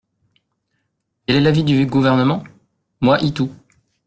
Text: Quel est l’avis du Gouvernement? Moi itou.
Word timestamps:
Quel 1.27 1.35
est 1.35 1.39
l’avis 1.41 1.63
du 1.63 1.85
Gouvernement? 1.85 2.43
Moi 3.01 3.21
itou. 3.21 3.51